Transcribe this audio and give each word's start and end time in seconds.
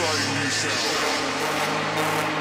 exciting 0.00 0.34
new 0.40 0.50
sound. 0.50 2.39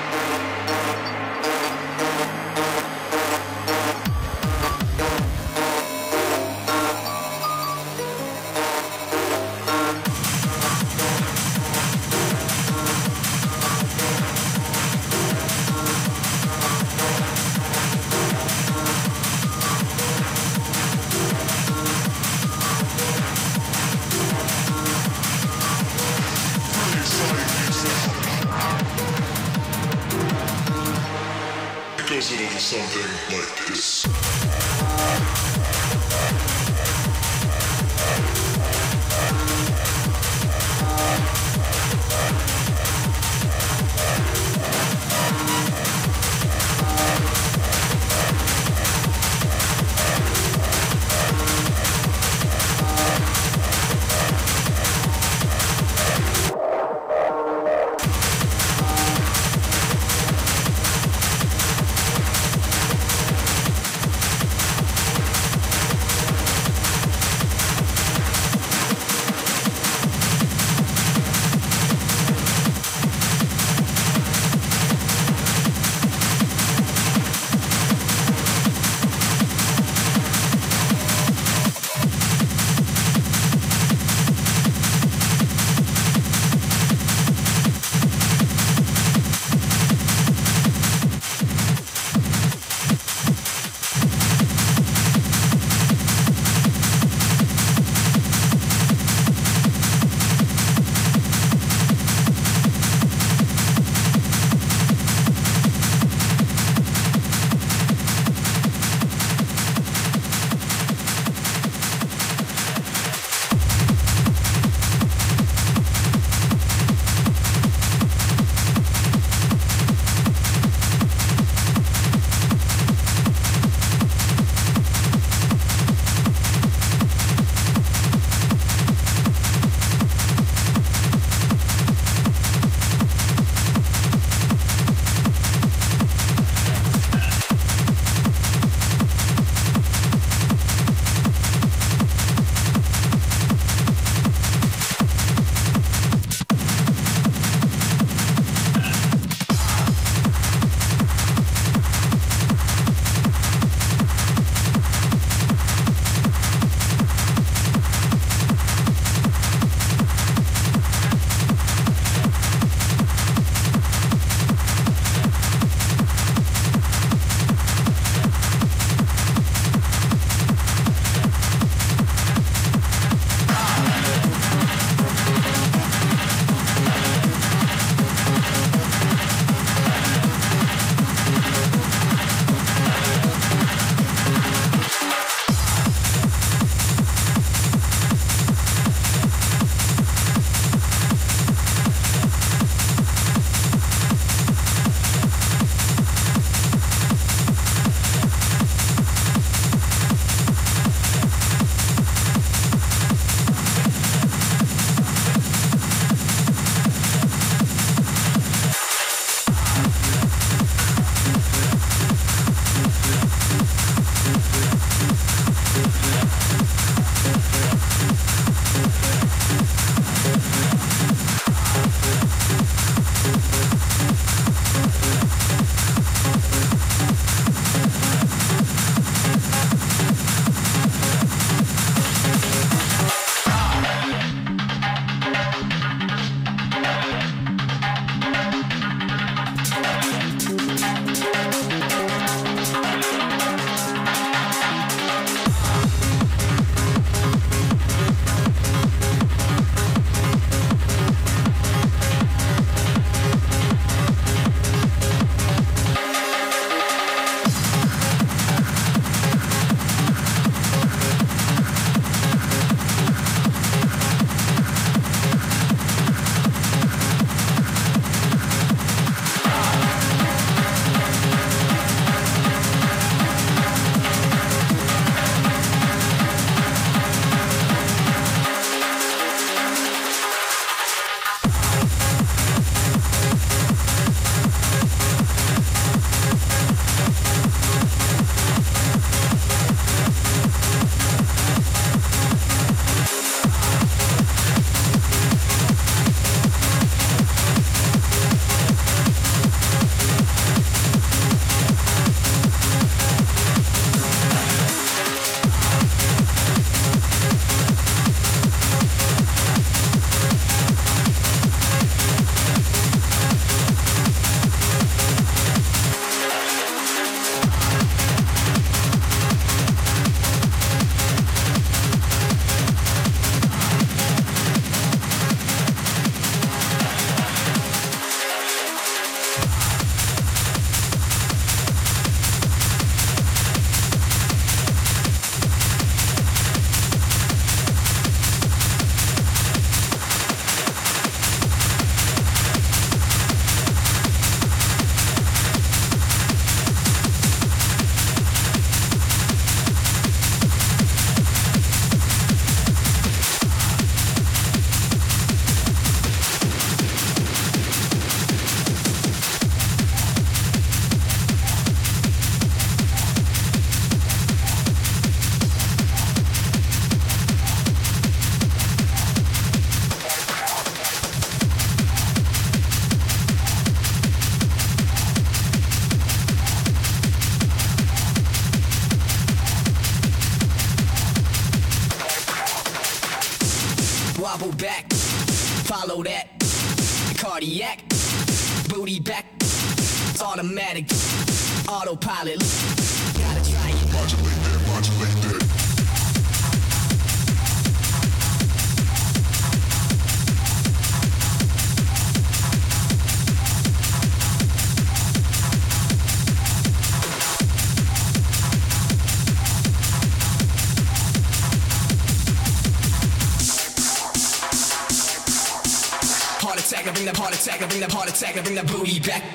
Attack, 418.22 418.38
I 418.38 418.42
bring 418.42 418.56
that 418.56 418.68
booty 418.68 419.00
back. 419.00 419.29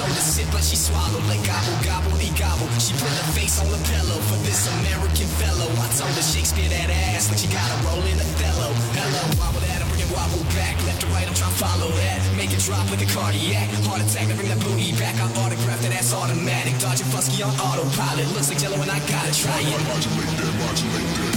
Told 0.00 0.16
her 0.16 0.24
sit, 0.24 0.48
but 0.48 0.64
she 0.64 0.76
swallowed 0.80 1.24
like 1.28 1.44
gobble, 1.44 1.76
gobble, 1.84 2.16
de 2.16 2.32
gobble. 2.32 2.64
She 2.80 2.96
put 2.96 3.12
her 3.12 3.28
face 3.36 3.60
on 3.60 3.68
the 3.68 3.80
pillow 3.84 4.16
for 4.32 4.40
this 4.48 4.64
American 4.80 5.28
fellow. 5.36 5.68
I 5.76 5.86
told 5.92 6.16
her 6.16 6.24
Shakespeare 6.24 6.72
that 6.72 6.88
ass 6.88 7.28
like 7.28 7.36
she 7.36 7.48
got 7.52 7.68
a 7.68 7.76
roll 7.84 8.00
in 8.08 8.16
Othello. 8.16 8.72
Hello, 8.96 9.22
wobble 9.36 9.60
that, 9.68 9.84
I 9.84 9.86
bring 9.92 10.00
it 10.00 10.08
wobble 10.08 10.40
back. 10.56 10.80
Left 10.88 11.04
to 11.04 11.08
right, 11.12 11.28
I'm 11.28 11.36
trying 11.36 11.52
to 11.52 11.60
follow 11.60 11.92
that. 12.00 12.18
Make 12.32 12.56
it 12.56 12.64
drop 12.64 12.88
like 12.88 13.04
a 13.04 13.10
cardiac. 13.12 13.68
Heart 13.84 14.00
attack, 14.00 14.32
I 14.32 14.34
bring 14.40 14.48
that 14.48 14.62
booty 14.64 14.96
back. 14.96 15.20
I 15.20 15.28
autograph 15.36 15.80
that 15.84 15.92
ass 15.92 16.16
automatic. 16.16 16.72
Dodging 16.80 17.08
Fusky 17.12 17.44
on 17.44 17.52
autopilot. 17.60 18.24
Looks 18.32 18.48
like 18.48 18.64
yellow 18.64 18.80
and 18.80 18.88
I 18.88 19.04
gotta 19.04 19.36
try 19.36 19.60
it. 19.60 19.68
Modulate 19.84 20.32
that, 20.40 20.52
modulate 20.64 21.12
that. 21.20 21.29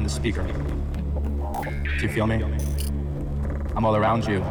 The 0.00 0.08
speaker. 0.08 0.42
Do 0.42 2.00
you 2.00 2.08
feel 2.08 2.26
me? 2.26 2.42
I'm 3.76 3.84
all 3.84 3.94
around 3.94 4.26
you. 4.26 4.42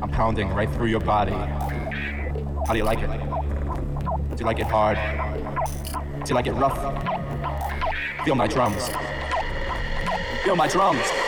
I'm 0.00 0.08
pounding 0.08 0.50
right 0.50 0.70
through 0.72 0.86
your 0.86 1.00
body. 1.00 1.32
How 1.32 2.72
do 2.72 2.76
you 2.76 2.84
like 2.84 3.00
it? 3.00 3.10
Do 3.10 4.36
you 4.38 4.46
like 4.46 4.60
it 4.60 4.66
hard? 4.66 4.98
Do 6.24 6.28
you 6.28 6.34
like 6.36 6.46
it 6.46 6.52
rough? 6.52 6.78
Feel 8.24 8.36
my 8.36 8.46
drums. 8.46 8.88
Feel 10.44 10.54
my 10.54 10.68
drums. 10.68 11.27